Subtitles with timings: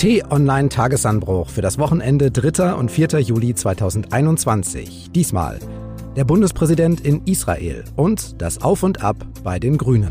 [0.00, 2.72] T-Online-Tagesanbruch für das Wochenende 3.
[2.72, 3.20] und 4.
[3.20, 5.10] Juli 2021.
[5.14, 5.58] Diesmal
[6.16, 10.08] der Bundespräsident in Israel und das Auf und Ab bei den Grünen.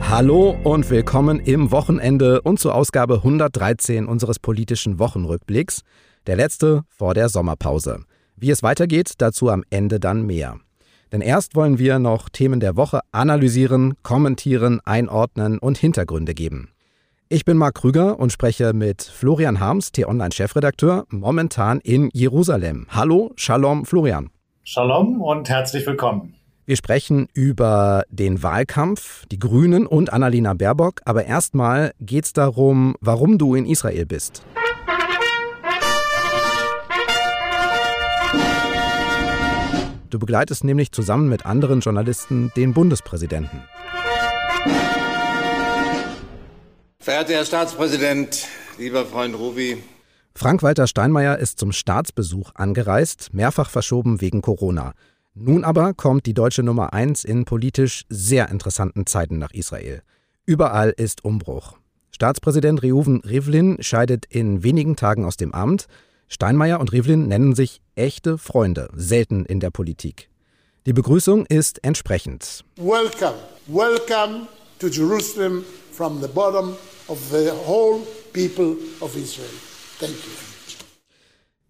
[0.00, 5.82] Hallo und willkommen im Wochenende und zur Ausgabe 113 unseres politischen Wochenrückblicks,
[6.26, 8.00] der letzte vor der Sommerpause.
[8.34, 10.58] Wie es weitergeht, dazu am Ende dann mehr.
[11.12, 16.70] Denn erst wollen wir noch Themen der Woche analysieren, kommentieren, einordnen und Hintergründe geben.
[17.30, 22.86] Ich bin Marc Krüger und spreche mit Florian Harms, T-Online-Chefredakteur, momentan in Jerusalem.
[22.88, 24.30] Hallo, Shalom, Florian.
[24.64, 26.34] Shalom und herzlich willkommen.
[26.64, 32.94] Wir sprechen über den Wahlkampf, die Grünen und Annalena Baerbock, aber erstmal geht es darum,
[33.00, 34.42] warum du in Israel bist.
[40.18, 43.62] Du begleitest nämlich zusammen mit anderen Journalisten den Bundespräsidenten.
[46.98, 49.80] Verehrter Herr Staatspräsident, lieber Freund Rubi.
[50.34, 54.92] Frank-Walter Steinmeier ist zum Staatsbesuch angereist, mehrfach verschoben wegen Corona.
[55.34, 60.02] Nun aber kommt die deutsche Nummer 1 in politisch sehr interessanten Zeiten nach Israel.
[60.44, 61.78] Überall ist Umbruch.
[62.10, 65.86] Staatspräsident Reuven Rivlin scheidet in wenigen Tagen aus dem Amt.
[66.28, 70.28] Steinmeier und Rivlin nennen sich echte Freunde, selten in der Politik.
[70.84, 72.64] Die Begrüßung ist entsprechend.
[72.76, 74.46] Welcome, welcome
[74.78, 76.76] to Jerusalem from the bottom
[77.08, 78.00] of the whole
[78.34, 79.48] people of Israel.
[79.98, 80.48] Thank you.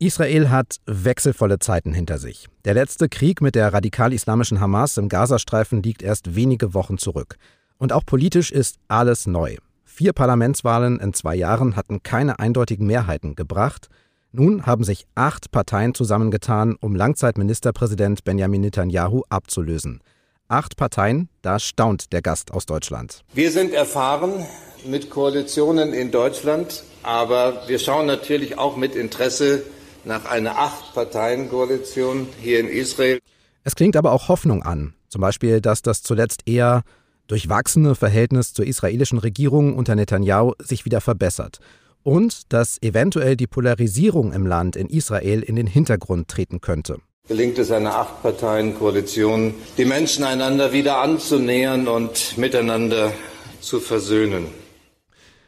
[0.01, 2.47] Israel hat wechselvolle Zeiten hinter sich.
[2.65, 7.37] Der letzte Krieg mit der radikal-islamischen Hamas im Gazastreifen liegt erst wenige Wochen zurück.
[7.79, 9.57] Und auch politisch ist alles neu.
[9.85, 13.89] Vier Parlamentswahlen in zwei Jahren hatten keine eindeutigen Mehrheiten gebracht.
[14.31, 20.03] Nun haben sich acht Parteien zusammengetan, um Langzeitministerpräsident Benjamin Netanyahu abzulösen.
[20.49, 23.23] Acht Parteien, da staunt der Gast aus Deutschland.
[23.33, 24.47] Wir sind erfahren
[24.87, 29.63] mit Koalitionen in Deutschland, aber wir schauen natürlich auch mit Interesse
[30.05, 33.21] nach einer Acht-Parteien-Koalition hier in Israel.
[33.65, 36.83] Es klingt aber auch Hoffnung an, zum Beispiel, dass das zuletzt eher
[37.29, 41.61] durchwachsene Verhältnis zur israelischen Regierung unter Netanyahu sich wieder verbessert
[42.09, 47.01] und dass eventuell die Polarisierung im Land in Israel in den Hintergrund treten könnte.
[47.29, 53.13] Gelingt es einer Acht-Parteien-Koalition, die Menschen einander wieder anzunähern und miteinander
[53.61, 54.47] zu versöhnen?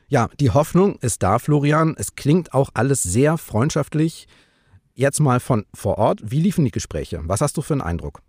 [0.09, 1.95] Ja, die Hoffnung ist da, Florian.
[1.99, 4.29] Es klingt auch alles sehr freundschaftlich.
[4.93, 6.21] Jetzt mal von vor Ort.
[6.23, 7.23] Wie liefen die Gespräche?
[7.23, 8.21] Was hast du für einen Eindruck?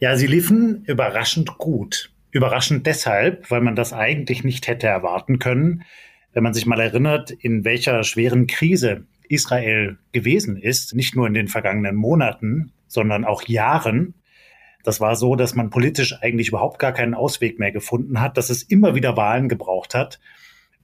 [0.00, 2.10] Ja, sie liefen überraschend gut.
[2.32, 5.84] Überraschend deshalb, weil man das eigentlich nicht hätte erwarten können
[6.32, 11.34] wenn man sich mal erinnert, in welcher schweren Krise Israel gewesen ist, nicht nur in
[11.34, 14.14] den vergangenen Monaten, sondern auch Jahren.
[14.82, 18.50] Das war so, dass man politisch eigentlich überhaupt gar keinen Ausweg mehr gefunden hat, dass
[18.50, 20.20] es immer wieder Wahlen gebraucht hat.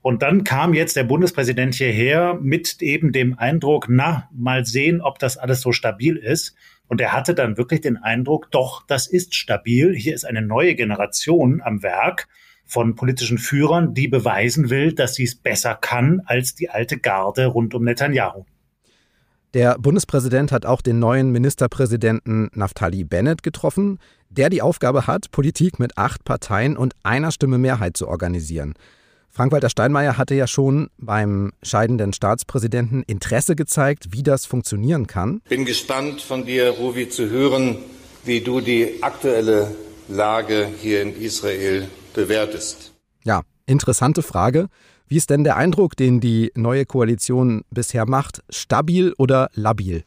[0.01, 5.19] Und dann kam jetzt der Bundespräsident hierher mit eben dem Eindruck, na, mal sehen, ob
[5.19, 6.55] das alles so stabil ist.
[6.87, 9.93] Und er hatte dann wirklich den Eindruck, doch, das ist stabil.
[9.93, 12.29] Hier ist eine neue Generation am Werk
[12.67, 17.47] von politischen Führern, die beweisen will, dass sie es besser kann als die alte Garde
[17.47, 18.45] rund um Netanyahu.
[19.53, 23.97] Der Bundespräsident hat auch den neuen Ministerpräsidenten Naftali Bennett getroffen,
[24.29, 28.73] der die Aufgabe hat, Politik mit acht Parteien und einer Stimme Mehrheit zu organisieren.
[29.29, 35.41] Frank-Walter Steinmeier hatte ja schon beim scheidenden Staatspräsidenten Interesse gezeigt, wie das funktionieren kann.
[35.47, 37.77] Bin gespannt von dir, Ruvi, zu hören,
[38.25, 39.75] wie du die aktuelle
[40.07, 42.93] Lage hier in Israel bewertest?
[43.23, 44.67] Ja, interessante Frage.
[45.07, 48.41] Wie ist denn der Eindruck, den die neue Koalition bisher macht?
[48.49, 50.03] Stabil oder labil?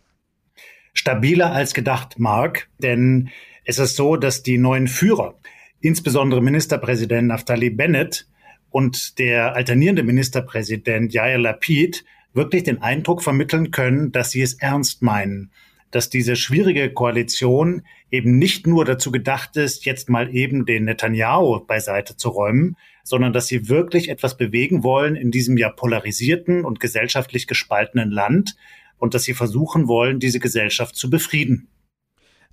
[0.93, 3.31] Stabiler als gedacht, Mark, denn
[3.65, 5.39] es ist so, dass die neuen Führer,
[5.81, 8.27] insbesondere Ministerpräsident Naftali Bennett
[8.71, 12.05] und der alternierende Ministerpräsident Yair Lapid,
[12.35, 15.51] wirklich den Eindruck vermitteln können, dass sie es ernst meinen
[15.91, 21.61] dass diese schwierige Koalition eben nicht nur dazu gedacht ist, jetzt mal eben den Netanyahu
[21.65, 26.81] beiseite zu räumen, sondern dass sie wirklich etwas bewegen wollen in diesem ja polarisierten und
[26.81, 28.57] gesellschaftlich gespaltenen Land
[28.99, 31.69] und dass sie versuchen wollen, diese Gesellschaft zu befrieden.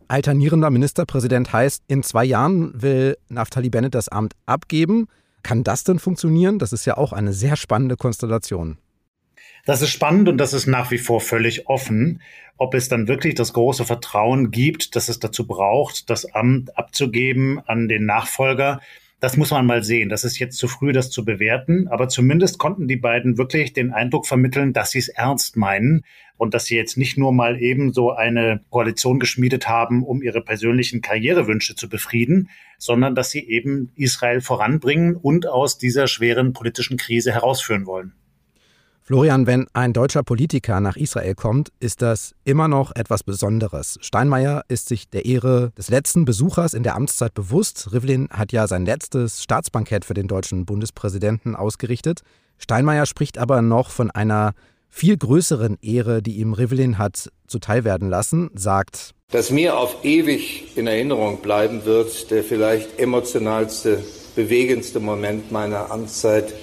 [0.08, 5.08] Alternierender Ministerpräsident heißt, in zwei Jahren will Naftali Bennett das Amt abgeben.
[5.44, 6.60] Kann das denn funktionieren?
[6.60, 8.78] Das ist ja auch eine sehr spannende Konstellation.
[9.68, 12.22] Das ist spannend und das ist nach wie vor völlig offen,
[12.56, 17.60] ob es dann wirklich das große Vertrauen gibt, dass es dazu braucht, das Amt abzugeben
[17.68, 18.80] an den Nachfolger.
[19.20, 20.08] Das muss man mal sehen.
[20.08, 21.90] Das ist jetzt zu früh, das zu bewerten.
[21.90, 26.06] Aber zumindest konnten die beiden wirklich den Eindruck vermitteln, dass sie es ernst meinen
[26.38, 30.42] und dass sie jetzt nicht nur mal eben so eine Koalition geschmiedet haben, um ihre
[30.42, 36.96] persönlichen Karrierewünsche zu befrieden, sondern dass sie eben Israel voranbringen und aus dieser schweren politischen
[36.96, 38.14] Krise herausführen wollen.
[39.08, 43.98] Florian, wenn ein deutscher Politiker nach Israel kommt, ist das immer noch etwas Besonderes.
[44.02, 47.94] Steinmeier ist sich der Ehre des letzten Besuchers in der Amtszeit bewusst.
[47.94, 52.20] Rivlin hat ja sein letztes Staatsbankett für den deutschen Bundespräsidenten ausgerichtet.
[52.58, 54.52] Steinmeier spricht aber noch von einer
[54.90, 60.86] viel größeren Ehre, die ihm Rivlin hat zuteilwerden lassen, sagt, dass mir auf ewig in
[60.86, 64.04] Erinnerung bleiben wird, der vielleicht emotionalste,
[64.36, 66.54] bewegendste Moment meiner Amtszeit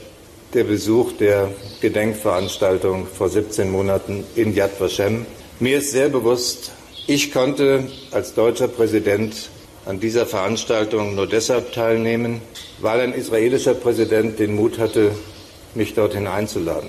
[0.54, 5.26] der Besuch der Gedenkveranstaltung vor 17 Monaten in Yad Vashem.
[5.60, 6.72] Mir ist sehr bewusst,
[7.06, 9.50] ich konnte als deutscher Präsident
[9.84, 12.40] an dieser Veranstaltung nur deshalb teilnehmen,
[12.80, 15.10] weil ein israelischer Präsident den Mut hatte,
[15.74, 16.88] mich dorthin einzuladen.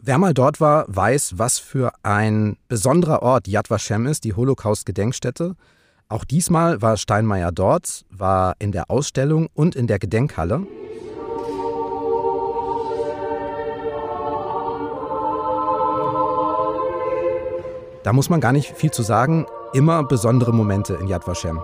[0.00, 5.54] Wer mal dort war, weiß, was für ein besonderer Ort Yad Vashem ist, die Holocaust-Gedenkstätte.
[6.08, 10.66] Auch diesmal war Steinmeier dort, war in der Ausstellung und in der Gedenkhalle.
[18.02, 19.46] Da muss man gar nicht viel zu sagen.
[19.72, 21.60] Immer besondere Momente in Yad Vashem.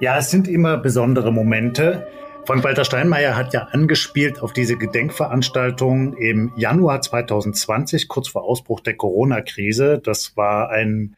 [0.00, 2.06] Ja, es sind immer besondere Momente.
[2.46, 8.96] Frank-Walter Steinmeier hat ja angespielt auf diese Gedenkveranstaltung im Januar 2020, kurz vor Ausbruch der
[8.96, 10.00] Corona-Krise.
[10.02, 11.16] Das war ein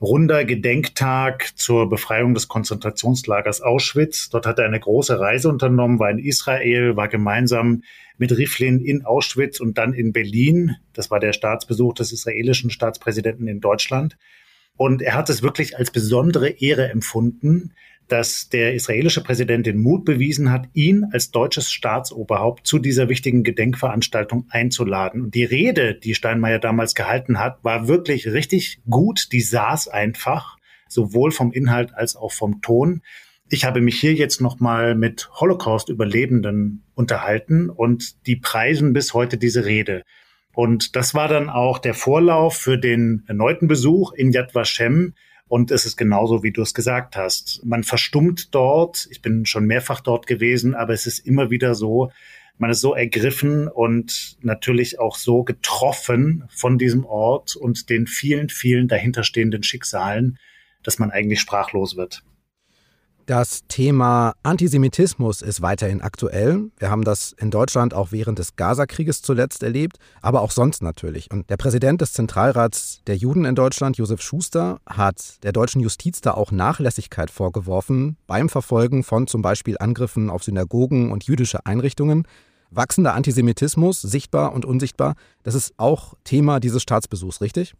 [0.00, 4.28] runder Gedenktag zur Befreiung des Konzentrationslagers Auschwitz.
[4.28, 7.82] Dort hat er eine große Reise unternommen, war in Israel, war gemeinsam
[8.18, 10.76] mit Riflin in Auschwitz und dann in Berlin.
[10.92, 14.16] Das war der Staatsbesuch des israelischen Staatspräsidenten in Deutschland.
[14.76, 17.72] Und er hat es wirklich als besondere Ehre empfunden,
[18.08, 23.42] dass der israelische Präsident den Mut bewiesen hat, ihn als deutsches Staatsoberhaupt zu dieser wichtigen
[23.42, 25.22] Gedenkveranstaltung einzuladen.
[25.22, 29.32] Und die Rede, die Steinmeier damals gehalten hat, war wirklich richtig gut.
[29.32, 30.56] Die saß einfach,
[30.88, 33.02] sowohl vom Inhalt als auch vom Ton.
[33.48, 39.64] Ich habe mich hier jetzt nochmal mit Holocaust-Überlebenden unterhalten und die preisen bis heute diese
[39.64, 40.02] Rede.
[40.52, 45.14] Und das war dann auch der Vorlauf für den erneuten Besuch in Yad Vashem,
[45.48, 47.64] und es ist genauso, wie du es gesagt hast.
[47.64, 49.06] Man verstummt dort.
[49.10, 52.10] Ich bin schon mehrfach dort gewesen, aber es ist immer wieder so,
[52.58, 58.48] man ist so ergriffen und natürlich auch so getroffen von diesem Ort und den vielen,
[58.48, 60.38] vielen dahinterstehenden Schicksalen,
[60.82, 62.22] dass man eigentlich sprachlos wird.
[63.26, 66.70] Das Thema Antisemitismus ist weiterhin aktuell.
[66.78, 71.28] Wir haben das in Deutschland auch während des Gazakrieges zuletzt erlebt, aber auch sonst natürlich.
[71.32, 76.20] Und der Präsident des Zentralrats der Juden in Deutschland, Josef Schuster, hat der deutschen Justiz
[76.20, 82.28] da auch Nachlässigkeit vorgeworfen beim Verfolgen von zum Beispiel Angriffen auf Synagogen und jüdische Einrichtungen.
[82.70, 87.74] Wachsender Antisemitismus, sichtbar und unsichtbar, das ist auch Thema dieses Staatsbesuchs, richtig?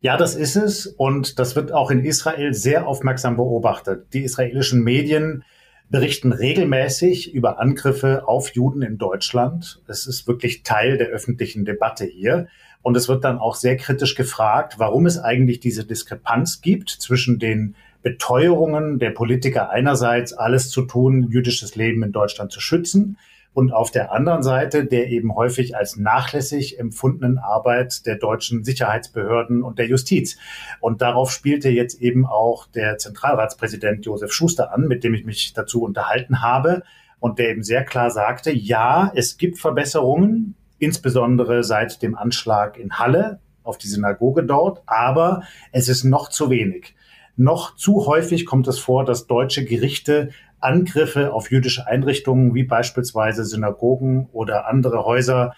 [0.00, 0.86] Ja, das ist es.
[0.86, 4.12] Und das wird auch in Israel sehr aufmerksam beobachtet.
[4.12, 5.44] Die israelischen Medien
[5.90, 9.80] berichten regelmäßig über Angriffe auf Juden in Deutschland.
[9.86, 12.48] Es ist wirklich Teil der öffentlichen Debatte hier.
[12.82, 17.38] Und es wird dann auch sehr kritisch gefragt, warum es eigentlich diese Diskrepanz gibt zwischen
[17.38, 23.16] den Beteuerungen der Politiker einerseits, alles zu tun, jüdisches Leben in Deutschland zu schützen,
[23.54, 29.62] und auf der anderen Seite der eben häufig als nachlässig empfundenen Arbeit der deutschen Sicherheitsbehörden
[29.62, 30.36] und der Justiz.
[30.80, 35.54] Und darauf spielte jetzt eben auch der Zentralratspräsident Josef Schuster an, mit dem ich mich
[35.54, 36.82] dazu unterhalten habe
[37.20, 42.98] und der eben sehr klar sagte, ja, es gibt Verbesserungen, insbesondere seit dem Anschlag in
[42.98, 45.42] Halle auf die Synagoge dort, aber
[45.72, 46.94] es ist noch zu wenig.
[47.36, 50.30] Noch zu häufig kommt es vor, dass deutsche Gerichte
[50.64, 55.54] Angriffe auf jüdische Einrichtungen wie beispielsweise Synagogen oder andere Häuser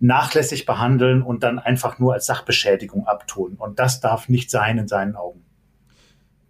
[0.00, 3.54] nachlässig behandeln und dann einfach nur als Sachbeschädigung abtun.
[3.56, 5.44] Und das darf nicht sein in seinen Augen.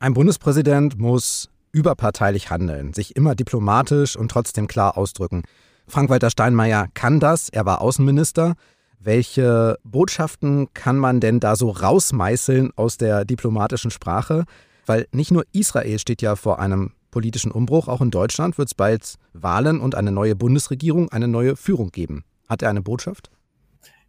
[0.01, 5.43] Ein Bundespräsident muss überparteilich handeln, sich immer diplomatisch und trotzdem klar ausdrücken.
[5.87, 8.55] Frank-Walter Steinmeier kann das, er war Außenminister.
[9.01, 14.45] Welche Botschaften kann man denn da so rausmeißeln aus der diplomatischen Sprache?
[14.87, 17.89] Weil nicht nur Israel steht ja vor einem politischen Umbruch.
[17.89, 22.25] Auch in Deutschland wird es bald Wahlen und eine neue Bundesregierung, eine neue Führung geben.
[22.49, 23.31] Hat er eine Botschaft?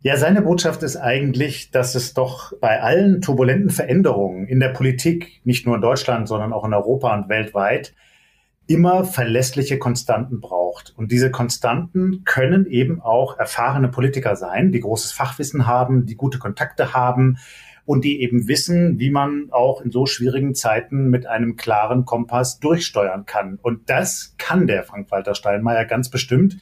[0.01, 5.41] Ja, seine Botschaft ist eigentlich, dass es doch bei allen turbulenten Veränderungen in der Politik,
[5.43, 7.93] nicht nur in Deutschland, sondern auch in Europa und weltweit,
[8.65, 10.93] immer verlässliche Konstanten braucht.
[10.95, 16.37] Und diese Konstanten können eben auch erfahrene Politiker sein, die großes Fachwissen haben, die gute
[16.37, 17.37] Kontakte haben,
[17.89, 22.59] und die eben wissen, wie man auch in so schwierigen Zeiten mit einem klaren Kompass
[22.59, 23.57] durchsteuern kann.
[23.63, 26.59] Und das kann der Frank-Walter Steinmeier ganz bestimmt.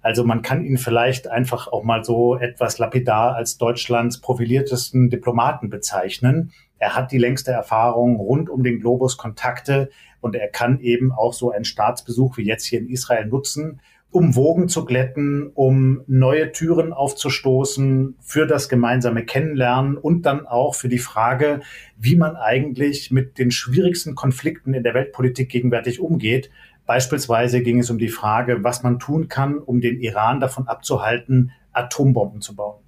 [0.00, 5.68] Also man kann ihn vielleicht einfach auch mal so etwas lapidar als Deutschlands profiliertesten Diplomaten
[5.68, 6.52] bezeichnen.
[6.78, 9.90] Er hat die längste Erfahrung rund um den Globus, Kontakte
[10.22, 14.36] und er kann eben auch so einen Staatsbesuch wie jetzt hier in Israel nutzen, um
[14.36, 20.90] Wogen zu glätten, um neue Türen aufzustoßen für das gemeinsame Kennenlernen und dann auch für
[20.90, 21.60] die Frage,
[21.98, 26.50] wie man eigentlich mit den schwierigsten Konflikten in der Weltpolitik gegenwärtig umgeht.
[26.84, 31.52] Beispielsweise ging es um die Frage, was man tun kann, um den Iran davon abzuhalten,
[31.72, 32.82] Atombomben zu bauen.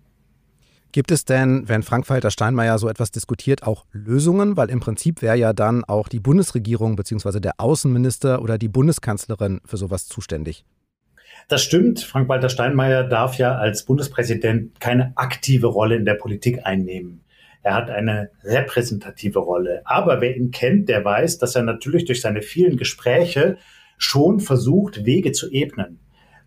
[0.92, 4.58] Gibt es denn, wenn Frank-Walter Steinmeier so etwas diskutiert, auch Lösungen?
[4.58, 7.40] Weil im Prinzip wäre ja dann auch die Bundesregierung bzw.
[7.40, 10.64] der Außenminister oder die Bundeskanzlerin für sowas zuständig.
[11.48, 12.00] Das stimmt.
[12.00, 17.24] Frank-Walter Steinmeier darf ja als Bundespräsident keine aktive Rolle in der Politik einnehmen.
[17.62, 19.82] Er hat eine repräsentative Rolle.
[19.84, 23.56] Aber wer ihn kennt, der weiß, dass er natürlich durch seine vielen Gespräche
[23.96, 26.00] schon versucht, Wege zu ebnen.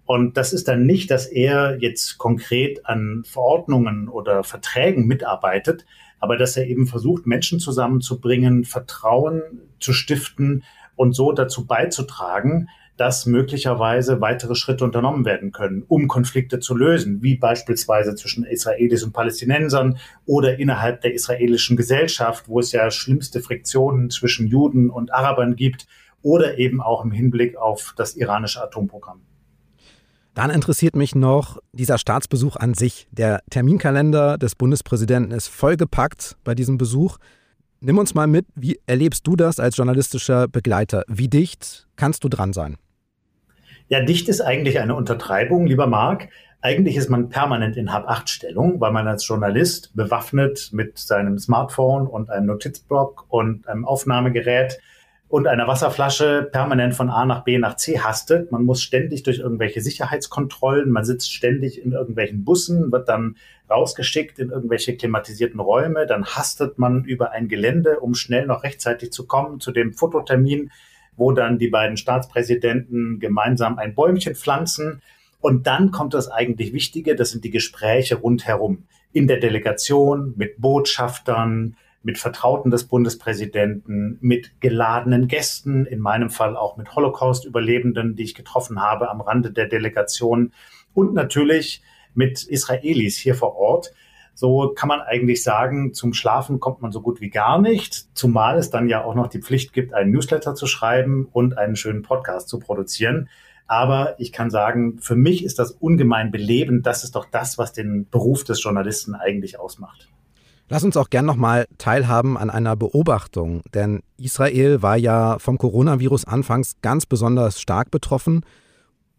[0.05, 5.85] Und das ist dann nicht, dass er jetzt konkret an Verordnungen oder Verträgen mitarbeitet,
[6.19, 9.41] aber dass er eben versucht, Menschen zusammenzubringen, Vertrauen
[9.79, 10.63] zu stiften
[10.95, 17.21] und so dazu beizutragen, dass möglicherweise weitere Schritte unternommen werden können, um Konflikte zu lösen,
[17.21, 23.39] wie beispielsweise zwischen Israelis und Palästinensern oder innerhalb der israelischen Gesellschaft, wo es ja schlimmste
[23.39, 25.87] Friktionen zwischen Juden und Arabern gibt,
[26.23, 29.21] oder eben auch im Hinblick auf das iranische Atomprogramm.
[30.33, 33.07] Dann interessiert mich noch dieser Staatsbesuch an sich.
[33.11, 37.17] Der Terminkalender des Bundespräsidenten ist vollgepackt bei diesem Besuch.
[37.79, 41.03] Nimm uns mal mit, wie erlebst du das als journalistischer Begleiter?
[41.07, 42.77] Wie dicht kannst du dran sein?
[43.89, 46.27] Ja, dicht ist eigentlich eine Untertreibung, lieber Marc.
[46.59, 52.29] Eigentlich ist man permanent in Hab-Acht-Stellung, weil man als Journalist bewaffnet mit seinem Smartphone und
[52.29, 54.79] einem Notizblock und einem Aufnahmegerät
[55.29, 58.51] und einer Wasserflasche permanent von A nach B nach C hastet.
[58.51, 63.37] Man muss ständig durch irgendwelche Sicherheitskontrollen, man sitzt ständig in irgendwelchen Bussen, wird dann
[63.69, 69.11] rausgeschickt in irgendwelche klimatisierten Räume, dann hastet man über ein Gelände, um schnell noch rechtzeitig
[69.11, 70.71] zu kommen zu dem Fototermin
[71.17, 75.01] wo dann die beiden Staatspräsidenten gemeinsam ein Bäumchen pflanzen.
[75.41, 78.83] Und dann kommt das eigentlich Wichtige, das sind die Gespräche rundherum.
[79.11, 86.55] In der Delegation, mit Botschaftern, mit Vertrauten des Bundespräsidenten, mit geladenen Gästen, in meinem Fall
[86.55, 90.53] auch mit Holocaust-Überlebenden, die ich getroffen habe am Rande der Delegation
[90.93, 91.81] und natürlich
[92.13, 93.93] mit Israelis hier vor Ort,
[94.37, 98.59] so kann man eigentlich sagen, zum Schlafen kommt man so gut wie gar nicht, zumal
[98.59, 102.03] es dann ja auch noch die Pflicht gibt, einen Newsletter zu schreiben und einen schönen
[102.03, 103.29] Podcast zu produzieren.
[103.65, 106.85] Aber ich kann sagen, für mich ist das ungemein belebend.
[106.85, 110.07] Das ist doch das, was den Beruf des Journalisten eigentlich ausmacht.
[110.69, 116.25] Lass uns auch gern nochmal teilhaben an einer Beobachtung, denn Israel war ja vom Coronavirus
[116.25, 118.45] anfangs ganz besonders stark betroffen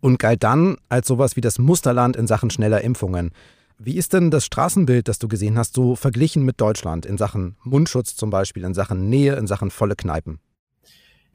[0.00, 3.32] und galt dann als sowas wie das Musterland in Sachen schneller Impfungen.
[3.80, 7.56] Wie ist denn das Straßenbild, das du gesehen hast, so verglichen mit Deutschland in Sachen
[7.62, 10.40] Mundschutz zum Beispiel, in Sachen Nähe, in Sachen volle Kneipen?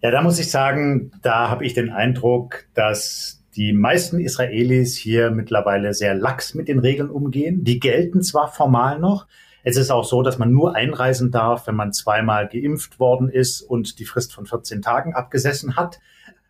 [0.02, 5.32] Ja, da muss ich sagen, da habe ich den Eindruck, dass die meisten Israelis hier
[5.32, 7.64] mittlerweile sehr lax mit den Regeln umgehen.
[7.64, 9.26] Die gelten zwar formal noch,
[9.64, 13.62] es ist auch so, dass man nur einreisen darf, wenn man zweimal geimpft worden ist
[13.62, 16.02] und die Frist von 14 Tagen abgesessen hat.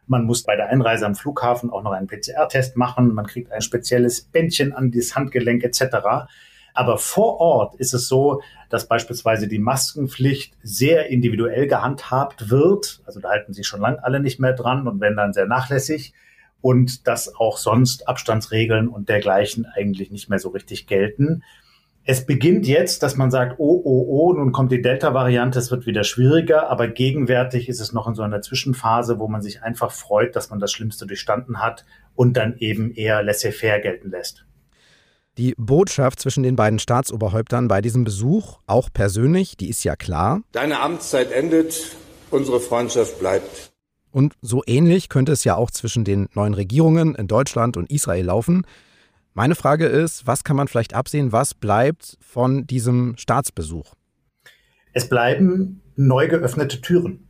[0.08, 3.14] Man muss bei der Einreise am Flughafen auch noch einen PCR-Test machen.
[3.14, 6.28] Man kriegt ein spezielles Bändchen an das Handgelenk etc.
[6.74, 13.02] Aber vor Ort ist es so, dass beispielsweise die Maskenpflicht sehr individuell gehandhabt wird.
[13.06, 16.14] Also da halten sich schon lange alle nicht mehr dran und werden dann sehr nachlässig.
[16.62, 21.44] Und dass auch sonst Abstandsregeln und dergleichen eigentlich nicht mehr so richtig gelten
[22.06, 25.86] es beginnt jetzt, dass man sagt, oh, oh, oh, nun kommt die Delta-Variante, es wird
[25.86, 29.92] wieder schwieriger, aber gegenwärtig ist es noch in so einer Zwischenphase, wo man sich einfach
[29.92, 34.46] freut, dass man das Schlimmste durchstanden hat und dann eben eher laissez-faire gelten lässt.
[35.38, 40.42] Die Botschaft zwischen den beiden Staatsoberhäuptern bei diesem Besuch, auch persönlich, die ist ja klar.
[40.52, 41.96] Deine Amtszeit endet,
[42.30, 43.72] unsere Freundschaft bleibt.
[44.12, 48.26] Und so ähnlich könnte es ja auch zwischen den neuen Regierungen in Deutschland und Israel
[48.26, 48.68] laufen.
[49.36, 53.96] Meine Frage ist, was kann man vielleicht absehen, was bleibt von diesem Staatsbesuch?
[54.94, 57.28] Es bleiben neu geöffnete Türen.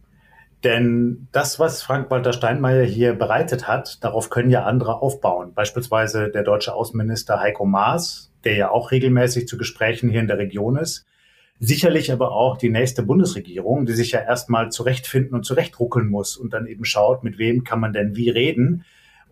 [0.66, 5.54] Denn das, was Frank-Walter Steinmeier hier bereitet hat, darauf können ja andere aufbauen.
[5.54, 10.38] Beispielsweise der deutsche Außenminister Heiko Maas, der ja auch regelmäßig zu Gesprächen hier in der
[10.38, 11.06] Region ist.
[11.60, 16.52] Sicherlich aber auch die nächste Bundesregierung, die sich ja erstmal zurechtfinden und zurechtruckeln muss und
[16.52, 18.84] dann eben schaut, mit wem kann man denn wie reden.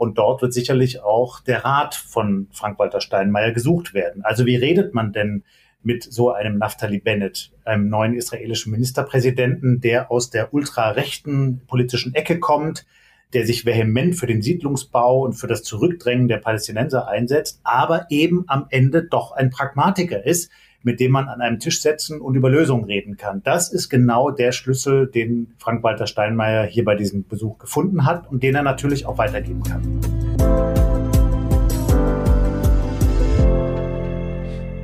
[0.01, 4.25] Und dort wird sicherlich auch der Rat von Frank-Walter Steinmeier gesucht werden.
[4.25, 5.43] Also wie redet man denn
[5.84, 12.39] mit so einem Naftali Bennett, einem neuen israelischen Ministerpräsidenten, der aus der ultrarechten politischen Ecke
[12.39, 12.88] kommt,
[13.34, 18.46] der sich vehement für den Siedlungsbau und für das Zurückdrängen der Palästinenser einsetzt, aber eben
[18.48, 20.50] am Ende doch ein Pragmatiker ist,
[20.83, 23.41] mit dem man an einem Tisch setzen und über Lösungen reden kann.
[23.43, 28.43] Das ist genau der Schlüssel, den Frank-Walter Steinmeier hier bei diesem Besuch gefunden hat und
[28.43, 30.01] den er natürlich auch weitergeben kann.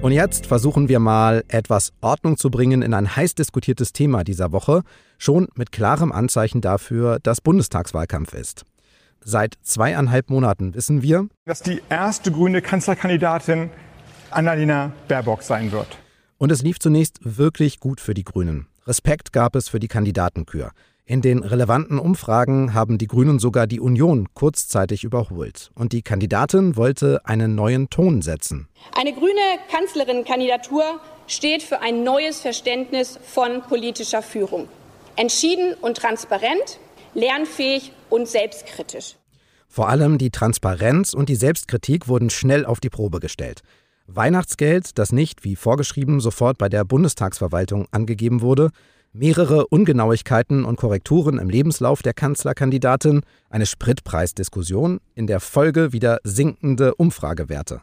[0.01, 4.51] Und jetzt versuchen wir mal etwas Ordnung zu bringen in ein heiß diskutiertes Thema dieser
[4.51, 4.84] Woche,
[5.18, 8.63] schon mit klarem Anzeichen dafür, dass Bundestagswahlkampf ist.
[9.22, 13.72] Seit zweieinhalb Monaten wissen wir, dass die erste grüne Kanzlerkandidatin
[14.38, 15.98] Annalena Baerbock sein wird.
[16.38, 18.67] Und es lief zunächst wirklich gut für die Grünen.
[18.86, 20.72] Respekt gab es für die Kandidatenkür.
[21.06, 25.72] In den relevanten Umfragen haben die Grünen sogar die Union kurzzeitig überholt.
[25.74, 28.67] Und die Kandidatin wollte einen neuen Ton setzen.
[28.96, 29.41] Eine grüne
[29.72, 30.84] Kanzlerin-Kandidatur
[31.25, 34.67] steht für ein neues Verständnis von politischer Führung.
[35.15, 36.79] Entschieden und transparent,
[37.15, 39.15] lernfähig und selbstkritisch.
[39.67, 43.63] Vor allem die Transparenz und die Selbstkritik wurden schnell auf die Probe gestellt.
[44.08, 48.72] Weihnachtsgeld, das nicht, wie vorgeschrieben, sofort bei der Bundestagsverwaltung angegeben wurde,
[49.12, 56.96] mehrere Ungenauigkeiten und Korrekturen im Lebenslauf der Kanzlerkandidatin, eine Spritpreisdiskussion, in der Folge wieder sinkende
[56.96, 57.82] Umfragewerte.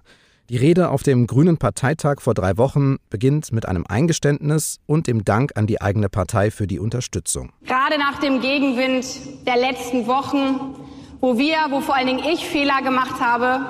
[0.50, 5.24] Die Rede auf dem Grünen Parteitag vor drei Wochen beginnt mit einem Eingeständnis und dem
[5.24, 7.50] Dank an die eigene Partei für die Unterstützung.
[7.64, 9.06] Gerade nach dem Gegenwind
[9.46, 10.74] der letzten Wochen,
[11.20, 13.64] wo wir, wo vor allen Dingen ich Fehler gemacht habe,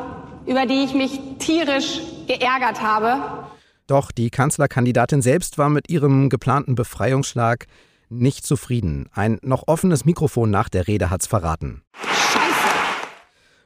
[0.47, 3.47] über die ich mich tierisch geärgert habe,
[3.87, 7.67] doch die Kanzlerkandidatin selbst war mit ihrem geplanten Befreiungsschlag
[8.09, 9.09] nicht zufrieden.
[9.13, 11.83] Ein noch offenes Mikrofon nach der Rede hat's verraten.
[12.03, 12.75] Scheiße.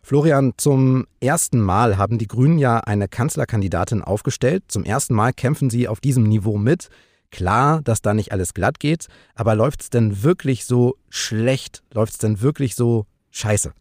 [0.03, 4.65] Florian, zum ersten Mal haben die Grünen ja eine Kanzlerkandidatin aufgestellt.
[4.69, 6.89] Zum ersten Mal kämpfen sie auf diesem Niveau mit.
[7.31, 11.83] Klar, dass da nicht alles glatt geht, aber läuft's denn wirklich so schlecht?
[11.93, 13.73] Läuft's denn wirklich so scheiße?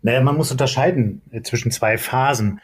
[0.00, 2.60] Naja, man muss unterscheiden zwischen zwei Phasen.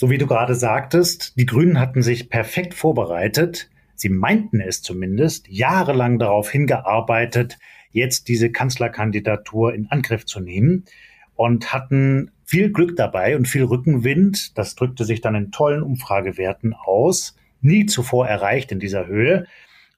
[0.00, 3.68] So wie du gerade sagtest, die Grünen hatten sich perfekt vorbereitet.
[3.94, 7.58] Sie meinten es zumindest, jahrelang darauf hingearbeitet,
[7.90, 10.86] jetzt diese Kanzlerkandidatur in Angriff zu nehmen
[11.34, 14.56] und hatten viel Glück dabei und viel Rückenwind.
[14.56, 17.36] Das drückte sich dann in tollen Umfragewerten aus.
[17.60, 19.44] Nie zuvor erreicht in dieser Höhe.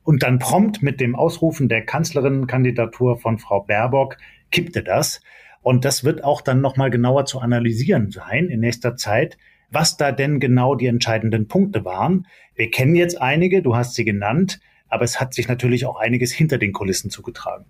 [0.03, 4.17] Und dann prompt mit dem Ausrufen der Kanzlerinnenkandidatur von Frau Baerbock
[4.51, 5.21] kippte das.
[5.61, 9.39] Und das wird auch dann nochmal genauer zu analysieren sein in nächster Zeit,
[9.73, 12.27] was da denn genau die entscheidenden Punkte waren.
[12.55, 16.31] Wir kennen jetzt einige, du hast sie genannt, aber es hat sich natürlich auch einiges
[16.33, 17.65] hinter den Kulissen zugetragen.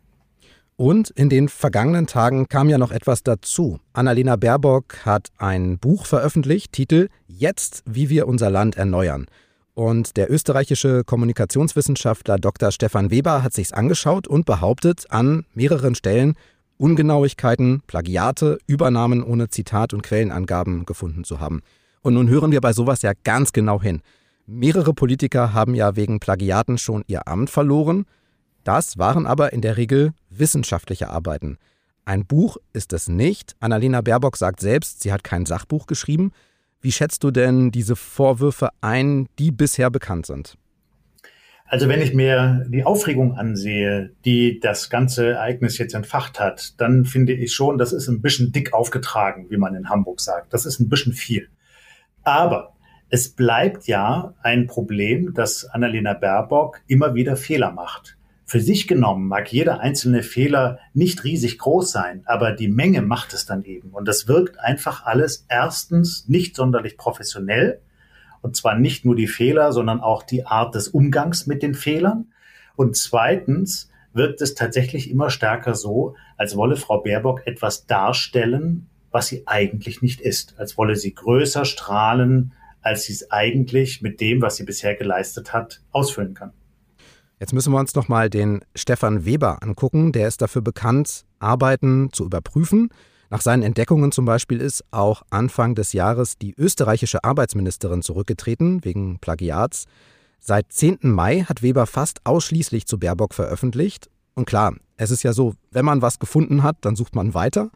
[0.76, 3.78] Und in den vergangenen Tagen kam ja noch etwas dazu.
[3.92, 9.26] Annalena Baerbock hat ein Buch veröffentlicht, Titel Jetzt, wie wir unser Land erneuern.
[9.74, 12.72] Und der österreichische Kommunikationswissenschaftler Dr.
[12.72, 16.34] Stefan Weber hat sich's angeschaut und behauptet an mehreren Stellen
[16.78, 21.62] Ungenauigkeiten, Plagiate, Übernahmen ohne Zitat und Quellenangaben gefunden zu haben.
[22.02, 24.02] Und nun hören wir bei sowas ja ganz genau hin.
[24.46, 28.06] Mehrere Politiker haben ja wegen Plagiaten schon ihr Amt verloren.
[28.64, 31.58] Das waren aber in der Regel wissenschaftliche Arbeiten.
[32.04, 33.54] Ein Buch ist es nicht.
[33.60, 36.32] Annalena Baerbock sagt selbst, sie hat kein Sachbuch geschrieben.
[36.80, 40.56] Wie schätzt du denn diese Vorwürfe ein, die bisher bekannt sind?
[41.66, 47.04] Also wenn ich mir die Aufregung ansehe, die das ganze Ereignis jetzt entfacht hat, dann
[47.04, 50.52] finde ich schon, das ist ein bisschen dick aufgetragen, wie man in Hamburg sagt.
[50.52, 51.48] Das ist ein bisschen viel.
[52.24, 52.72] Aber
[53.08, 58.16] es bleibt ja ein Problem, dass Annalena Baerbock immer wieder Fehler macht.
[58.44, 63.32] Für sich genommen mag jeder einzelne Fehler nicht riesig groß sein, aber die Menge macht
[63.32, 63.90] es dann eben.
[63.90, 67.80] Und das wirkt einfach alles erstens nicht sonderlich professionell.
[68.42, 72.32] Und zwar nicht nur die Fehler, sondern auch die Art des Umgangs mit den Fehlern.
[72.76, 79.28] Und zweitens wirkt es tatsächlich immer stärker so, als wolle Frau Baerbock etwas darstellen, was
[79.28, 84.42] sie eigentlich nicht ist, als wolle sie größer strahlen, als sie es eigentlich mit dem,
[84.42, 86.52] was sie bisher geleistet hat, ausfüllen kann.
[87.38, 90.12] Jetzt müssen wir uns noch mal den Stefan Weber angucken.
[90.12, 92.90] Der ist dafür bekannt, Arbeiten zu überprüfen.
[93.30, 99.18] Nach seinen Entdeckungen zum Beispiel ist auch Anfang des Jahres die österreichische Arbeitsministerin zurückgetreten wegen
[99.18, 99.86] Plagiats.
[100.38, 100.98] Seit 10.
[101.02, 104.10] Mai hat Weber fast ausschließlich zu Baerbock veröffentlicht.
[104.34, 107.70] Und klar, es ist ja so, wenn man was gefunden hat, dann sucht man weiter.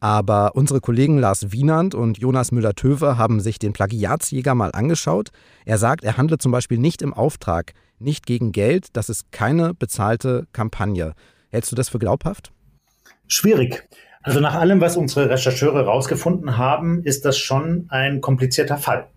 [0.00, 5.28] Aber unsere Kollegen Lars Wienand und Jonas Müller-Töwe haben sich den Plagiatsjäger mal angeschaut.
[5.66, 8.88] Er sagt, er handle zum Beispiel nicht im Auftrag, nicht gegen Geld.
[8.94, 11.12] Das ist keine bezahlte Kampagne.
[11.50, 12.50] Hältst du das für glaubhaft?
[13.28, 13.86] Schwierig.
[14.22, 19.08] Also nach allem, was unsere Rechercheure herausgefunden haben, ist das schon ein komplizierter Fall.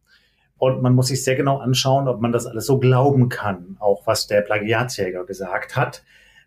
[0.57, 4.05] Und man muss sich sehr genau anschauen, ob man das alles so glauben kann, auch
[4.05, 6.03] was der Plagiatsjäger gesagt hat.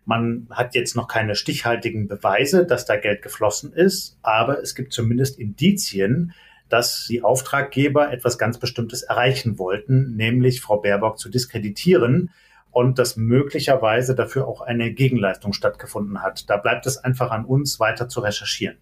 [0.07, 4.93] Man hat jetzt noch keine stichhaltigen Beweise, dass da Geld geflossen ist, aber es gibt
[4.93, 6.31] zumindest Indizien,
[6.69, 12.31] dass die Auftraggeber etwas ganz Bestimmtes erreichen wollten, nämlich Frau Baerbock zu diskreditieren
[12.71, 16.49] und dass möglicherweise dafür auch eine Gegenleistung stattgefunden hat.
[16.49, 18.77] Da bleibt es einfach an uns, weiter zu recherchieren.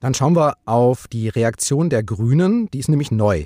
[0.00, 3.44] Dann schauen wir auf die Reaktion der Grünen, die ist nämlich neu.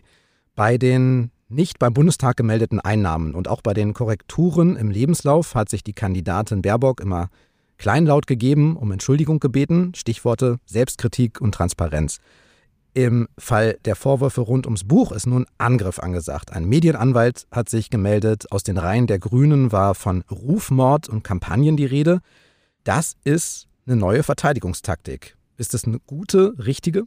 [0.55, 5.69] Bei den nicht beim Bundestag gemeldeten Einnahmen und auch bei den Korrekturen im Lebenslauf hat
[5.69, 7.29] sich die Kandidatin Baerbock immer
[7.79, 12.19] kleinlaut gegeben, um Entschuldigung gebeten, Stichworte Selbstkritik und Transparenz.
[12.95, 16.53] Im Fall der Vorwürfe rund ums Buch ist nun Angriff angesagt.
[16.53, 18.53] Ein Medienanwalt hat sich gemeldet.
[18.53, 22.21] Aus den Reihen der Grünen war von Rufmord und Kampagnen die Rede.
[22.85, 25.37] Das ist eine neue Verteidigungstaktik.
[25.57, 27.05] Ist das eine gute, richtige?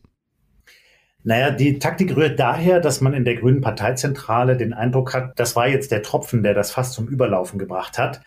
[1.27, 5.57] Naja, die Taktik rührt daher, dass man in der Grünen Parteizentrale den Eindruck hat, das
[5.57, 8.21] war jetzt der Tropfen, der das fast zum Überlaufen gebracht hat.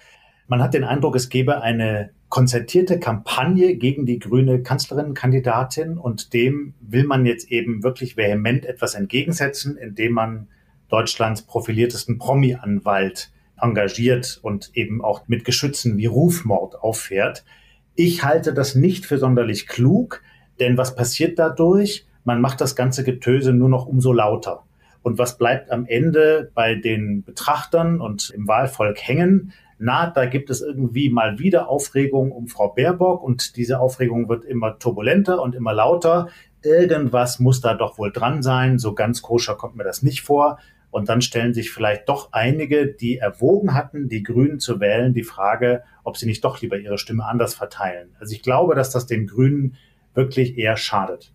[0.49, 6.75] Man hat den Eindruck, es gebe eine konzertierte Kampagne gegen die grüne Kanzlerinnenkandidatin und dem
[6.83, 10.49] will man jetzt eben wirklich vehement etwas entgegensetzen, indem man
[10.91, 17.47] Deutschlands profiliertesten Promi-Anwalt engagiert und eben auch mit Geschützen wie Rufmord auffährt.
[17.95, 20.23] Ich halte das nicht für sonderlich klug,
[20.59, 22.05] denn was passiert dadurch?
[22.25, 24.65] Man macht das ganze Getöse nur noch umso lauter.
[25.03, 29.53] Und was bleibt am Ende bei den Betrachtern und im Wahlvolk hängen?
[29.83, 34.45] na, da gibt es irgendwie mal wieder Aufregung um Frau Baerbock und diese Aufregung wird
[34.45, 36.29] immer turbulenter und immer lauter.
[36.63, 38.79] Irgendwas muss da doch wohl dran sein.
[38.79, 40.59] So ganz koscher kommt mir das nicht vor.
[40.91, 45.23] Und dann stellen sich vielleicht doch einige, die erwogen hatten, die Grünen zu wählen, die
[45.23, 48.11] Frage, ob sie nicht doch lieber ihre Stimme anders verteilen.
[48.21, 49.77] Also ich glaube, dass das den Grünen
[50.13, 51.33] wirklich eher schadet.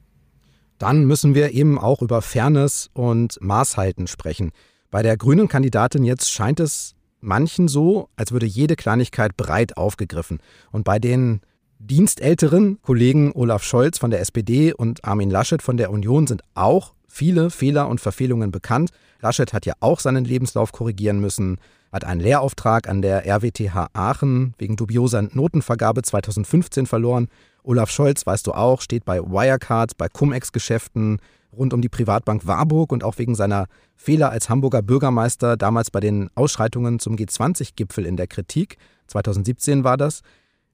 [0.77, 4.51] Dann müssen wir eben auch über Fairness und Maßhalten sprechen.
[4.91, 10.39] Bei der grünen Kandidatin jetzt scheint es manchen so, als würde jede Kleinigkeit breit aufgegriffen.
[10.71, 11.41] Und bei den
[11.79, 16.93] dienstälteren Kollegen Olaf Scholz von der SPD und Armin Laschet von der Union sind auch
[17.07, 18.91] viele Fehler und Verfehlungen bekannt.
[19.21, 21.57] Laschet hat ja auch seinen Lebenslauf korrigieren müssen,
[21.91, 27.27] hat einen Lehrauftrag an der RWTH Aachen wegen dubioser Notenvergabe 2015 verloren.
[27.65, 31.19] Olaf Scholz, weißt du auch, steht bei Wirecard, bei Cum-Ex-Geschäften,
[31.51, 35.99] rund um die Privatbank Warburg und auch wegen seiner Fehler als Hamburger Bürgermeister damals bei
[35.99, 40.21] den Ausschreitungen zum G20-Gipfel in der Kritik, 2017 war das,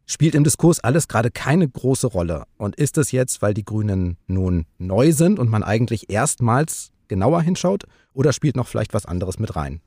[0.05, 2.43] spielt im Diskurs alles gerade keine große Rolle.
[2.57, 7.41] Und ist es jetzt, weil die Grünen nun neu sind und man eigentlich erstmals genauer
[7.41, 9.81] hinschaut oder spielt noch vielleicht was anderes mit rein?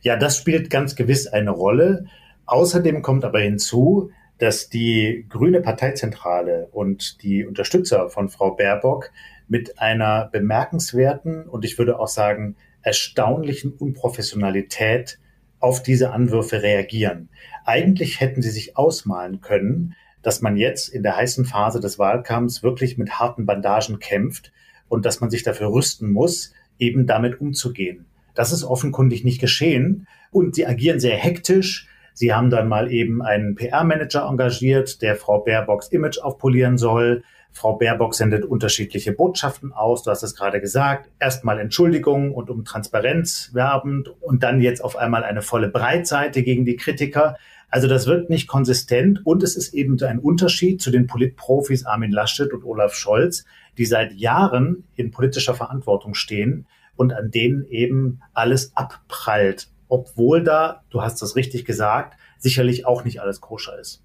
[0.00, 2.06] Ja, das spielt ganz gewiss eine Rolle.
[2.46, 9.10] Außerdem kommt aber hinzu, dass die grüne Parteizentrale und die Unterstützer von Frau Baerbock
[9.48, 15.18] mit einer bemerkenswerten und ich würde auch sagen erstaunlichen Unprofessionalität
[15.58, 17.28] auf diese Anwürfe reagieren.
[17.64, 22.62] Eigentlich hätten sie sich ausmalen können, dass man jetzt in der heißen Phase des Wahlkampfs
[22.62, 24.52] wirklich mit harten Bandagen kämpft
[24.88, 28.06] und dass man sich dafür rüsten muss, eben damit umzugehen.
[28.34, 31.88] Das ist offenkundig nicht geschehen und sie agieren sehr hektisch.
[32.18, 37.22] Sie haben dann mal eben einen PR-Manager engagiert, der Frau Baerbocks Image aufpolieren soll.
[37.52, 40.02] Frau Baerbock sendet unterschiedliche Botschaften aus.
[40.02, 41.10] Du hast es gerade gesagt.
[41.20, 46.64] Erstmal Entschuldigung und um Transparenz werbend und dann jetzt auf einmal eine volle Breitseite gegen
[46.64, 47.36] die Kritiker.
[47.68, 52.12] Also das wird nicht konsistent und es ist eben ein Unterschied zu den Politprofis Armin
[52.12, 53.44] Laschet und Olaf Scholz,
[53.76, 56.64] die seit Jahren in politischer Verantwortung stehen
[56.96, 63.04] und an denen eben alles abprallt, obwohl da, du hast das richtig gesagt, sicherlich auch
[63.04, 64.02] nicht alles koscher ist.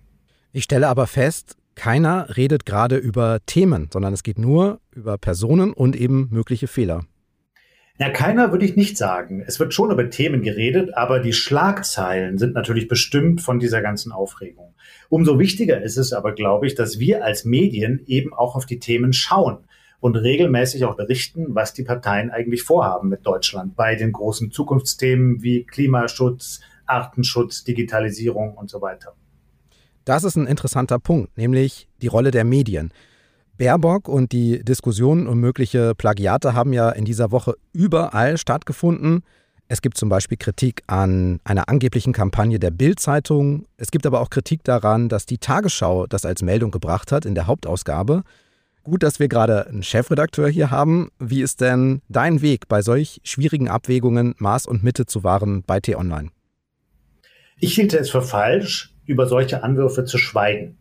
[0.51, 5.73] Ich stelle aber fest, keiner redet gerade über Themen, sondern es geht nur über Personen
[5.73, 7.05] und eben mögliche Fehler.
[7.97, 9.43] Ja, keiner würde ich nicht sagen.
[9.45, 14.11] Es wird schon über Themen geredet, aber die Schlagzeilen sind natürlich bestimmt von dieser ganzen
[14.11, 14.73] Aufregung.
[15.09, 18.79] Umso wichtiger ist es aber, glaube ich, dass wir als Medien eben auch auf die
[18.79, 19.59] Themen schauen
[20.01, 25.41] und regelmäßig auch berichten, was die Parteien eigentlich vorhaben mit Deutschland bei den großen Zukunftsthemen
[25.41, 29.13] wie Klimaschutz, Artenschutz, Digitalisierung und so weiter.
[30.03, 32.91] Das ist ein interessanter Punkt, nämlich die Rolle der Medien.
[33.57, 39.23] Baerbock und die Diskussionen um mögliche Plagiate haben ja in dieser Woche überall stattgefunden.
[39.67, 43.67] Es gibt zum Beispiel Kritik an einer angeblichen Kampagne der Bild-Zeitung.
[43.77, 47.35] Es gibt aber auch Kritik daran, dass die Tagesschau das als Meldung gebracht hat in
[47.35, 48.23] der Hauptausgabe.
[48.83, 51.11] Gut, dass wir gerade einen Chefredakteur hier haben.
[51.19, 55.79] Wie ist denn dein Weg bei solch schwierigen Abwägungen Maß und Mitte zu wahren bei
[55.79, 56.29] T-Online?
[57.59, 60.79] Ich hielte es für falsch, über solche Anwürfe zu schweigen.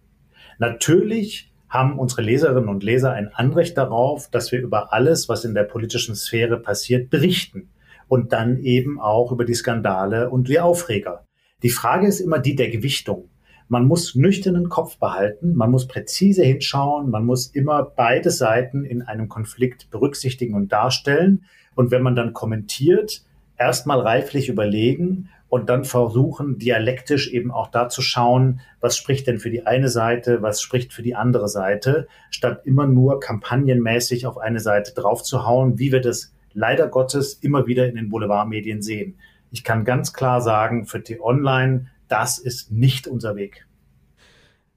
[0.58, 5.54] Natürlich haben unsere Leserinnen und Leser ein Anrecht darauf, dass wir über alles, was in
[5.54, 7.70] der politischen Sphäre passiert, berichten.
[8.08, 11.26] Und dann eben auch über die Skandale und die Aufreger.
[11.62, 13.29] Die Frage ist immer die der Gewichtung.
[13.70, 19.02] Man muss nüchternen Kopf behalten, man muss präzise hinschauen, man muss immer beide Seiten in
[19.02, 21.44] einem Konflikt berücksichtigen und darstellen.
[21.76, 23.22] Und wenn man dann kommentiert,
[23.56, 29.38] erstmal reiflich überlegen und dann versuchen, dialektisch eben auch da zu schauen, was spricht denn
[29.38, 34.38] für die eine Seite, was spricht für die andere Seite, statt immer nur kampagnenmäßig auf
[34.38, 39.14] eine Seite draufzuhauen, wie wir das leider Gottes immer wieder in den Boulevardmedien sehen.
[39.52, 43.66] Ich kann ganz klar sagen, für T-Online, das ist nicht unser Weg.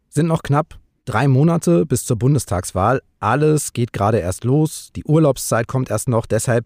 [0.09, 3.01] Sind noch knapp drei Monate bis zur Bundestagswahl.
[3.19, 4.91] Alles geht gerade erst los.
[4.95, 6.25] Die Urlaubszeit kommt erst noch.
[6.25, 6.65] Deshalb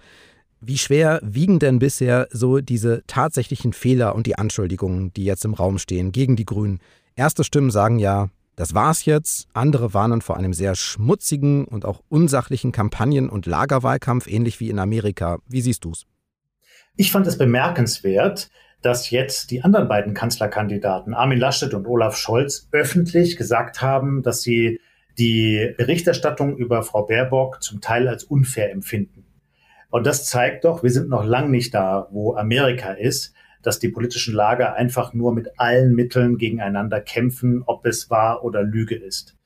[0.59, 5.53] wie schwer wiegen denn bisher so diese tatsächlichen Fehler und die Anschuldigungen, die jetzt im
[5.53, 6.79] Raum stehen gegen die Grünen?
[7.15, 9.47] Erste Stimmen sagen ja, das war's jetzt.
[9.53, 14.79] Andere warnen vor einem sehr schmutzigen und auch unsachlichen Kampagnen- und Lagerwahlkampf, ähnlich wie in
[14.79, 15.37] Amerika.
[15.47, 16.07] Wie siehst du's?
[16.95, 18.49] Ich fand es bemerkenswert,
[18.81, 24.41] dass jetzt die anderen beiden Kanzlerkandidaten, Armin Laschet und Olaf Scholz, öffentlich gesagt haben, dass
[24.41, 24.79] sie
[25.17, 29.25] die Berichterstattung über Frau Baerbock zum Teil als unfair empfinden.
[29.89, 33.89] Und das zeigt doch, wir sind noch lang nicht da, wo Amerika ist, dass die
[33.89, 39.36] politischen Lager einfach nur mit allen Mitteln gegeneinander kämpfen, ob es wahr oder Lüge ist.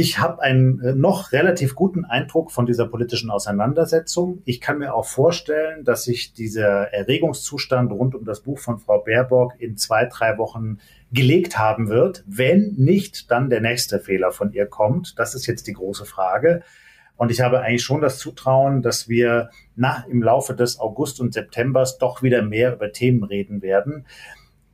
[0.00, 4.40] Ich habe einen äh, noch relativ guten Eindruck von dieser politischen Auseinandersetzung.
[4.46, 9.00] Ich kann mir auch vorstellen, dass sich dieser Erregungszustand rund um das Buch von Frau
[9.00, 10.78] Baerbock in zwei, drei Wochen
[11.12, 12.24] gelegt haben wird.
[12.26, 15.18] Wenn nicht, dann der nächste Fehler von ihr kommt.
[15.18, 16.62] Das ist jetzt die große Frage.
[17.18, 21.34] Und ich habe eigentlich schon das Zutrauen, dass wir nach, im Laufe des August und
[21.34, 24.06] Septembers doch wieder mehr über Themen reden werden.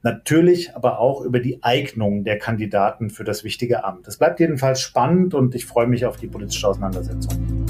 [0.07, 4.07] Natürlich aber auch über die Eignung der Kandidaten für das wichtige Amt.
[4.07, 7.67] Es bleibt jedenfalls spannend und ich freue mich auf die politische Auseinandersetzung.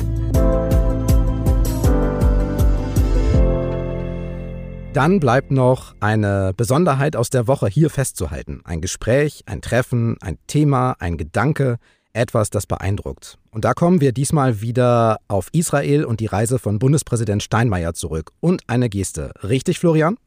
[4.92, 8.60] Dann bleibt noch eine Besonderheit aus der Woche hier festzuhalten.
[8.64, 11.78] Ein Gespräch, ein Treffen, ein Thema, ein Gedanke,
[12.12, 13.38] etwas, das beeindruckt.
[13.50, 18.32] Und da kommen wir diesmal wieder auf Israel und die Reise von Bundespräsident Steinmeier zurück.
[18.40, 19.32] Und eine Geste.
[19.42, 20.18] Richtig, Florian?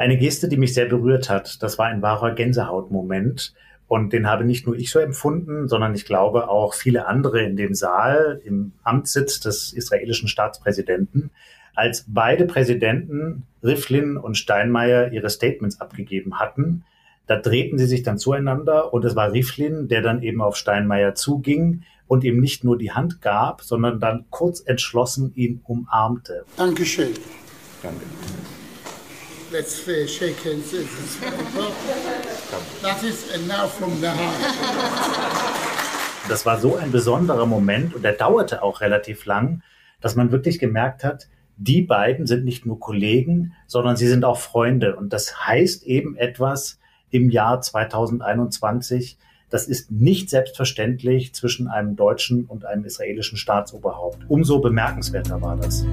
[0.00, 1.62] Eine Geste, die mich sehr berührt hat.
[1.62, 3.54] Das war ein wahrer Gänsehautmoment.
[3.86, 7.56] Und den habe nicht nur ich so empfunden, sondern ich glaube auch viele andere in
[7.56, 11.30] dem Saal, im Amtssitz des israelischen Staatspräsidenten,
[11.74, 16.84] als beide Präsidenten, Riflin und Steinmeier, ihre Statements abgegeben hatten
[17.30, 21.14] da drehten sie sich dann zueinander und es war Riflin, der dann eben auf Steinmeier
[21.14, 26.44] zuging und ihm nicht nur die Hand gab, sondern dann kurz entschlossen ihn umarmte.
[26.56, 27.10] Dankeschön.
[27.84, 28.00] Danke.
[29.52, 30.70] Let's uh, shake hands.
[32.82, 34.34] That is enough from the heart.
[36.28, 39.62] Das war so ein besonderer Moment und der dauerte auch relativ lang,
[40.00, 44.38] dass man wirklich gemerkt hat, die beiden sind nicht nur Kollegen, sondern sie sind auch
[44.38, 44.94] Freunde.
[44.94, 46.78] Und das heißt eben etwas,
[47.10, 49.18] im Jahr 2021.
[49.50, 54.18] Das ist nicht selbstverständlich zwischen einem deutschen und einem israelischen Staatsoberhaupt.
[54.28, 55.84] Umso bemerkenswerter war das.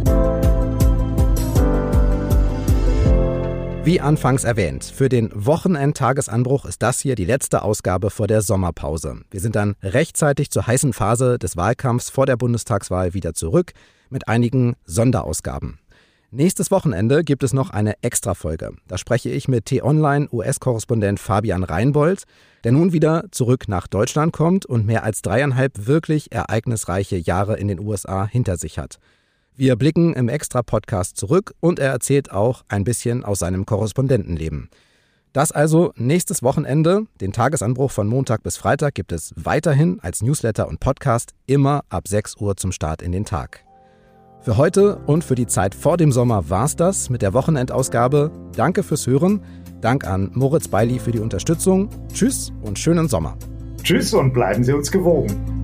[3.87, 9.21] Wie anfangs erwähnt, für den Wochenendtagesanbruch ist das hier die letzte Ausgabe vor der Sommerpause.
[9.31, 13.71] Wir sind dann rechtzeitig zur heißen Phase des Wahlkampfs vor der Bundestagswahl wieder zurück
[14.09, 15.79] mit einigen Sonderausgaben.
[16.31, 18.73] Nächstes Wochenende gibt es noch eine Extra-Folge.
[18.89, 22.23] Da spreche ich mit T-Online US-Korrespondent Fabian Reinbold,
[22.65, 27.69] der nun wieder zurück nach Deutschland kommt und mehr als dreieinhalb wirklich ereignisreiche Jahre in
[27.69, 28.99] den USA hinter sich hat.
[29.59, 34.69] Wir blicken im Extra-Podcast zurück und er erzählt auch ein bisschen aus seinem Korrespondentenleben.
[35.33, 37.07] Das also nächstes Wochenende.
[37.21, 42.07] Den Tagesanbruch von Montag bis Freitag gibt es weiterhin als Newsletter und Podcast immer ab
[42.07, 43.65] 6 Uhr zum Start in den Tag.
[44.41, 48.29] Für heute und für die Zeit vor dem Sommer war's das mit der Wochenendausgabe.
[48.55, 49.41] Danke fürs Hören.
[49.81, 51.89] Dank an Moritz Beili für die Unterstützung.
[52.13, 53.35] Tschüss und schönen Sommer.
[53.81, 55.63] Tschüss und bleiben Sie uns gewogen.